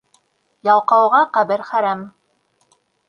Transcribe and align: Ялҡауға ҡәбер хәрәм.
Ялҡауға 0.69 1.19
ҡәбер 1.37 1.67
хәрәм. 1.69 2.03